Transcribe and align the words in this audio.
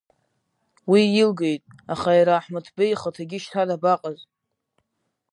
Уи 0.91 1.01
илгеит, 1.21 1.63
аха 1.93 2.09
иара 2.17 2.33
Аҳмыҭбеи 2.37 2.91
ихаҭагьы 2.93 3.39
шьҭа 3.43 3.63
дабаҟаз… 3.69 4.19